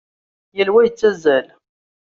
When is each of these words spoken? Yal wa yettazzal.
Yal 0.55 0.69
wa 0.73 0.81
yettazzal. 0.85 1.47